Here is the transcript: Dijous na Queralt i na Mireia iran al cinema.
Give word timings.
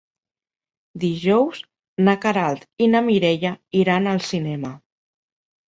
Dijous 1.03 1.59
na 2.09 2.17
Queralt 2.25 2.67
i 2.87 2.89
na 2.95 3.03
Mireia 3.11 3.55
iran 3.85 4.11
al 4.17 4.25
cinema. 4.33 4.77